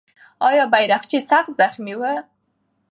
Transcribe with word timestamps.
آیا 0.49 0.65
بیرغچی 0.73 1.19
سخت 1.29 1.49
زخمي 1.59 1.95
و؟ 1.99 2.01